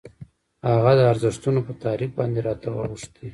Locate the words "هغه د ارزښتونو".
0.71-1.59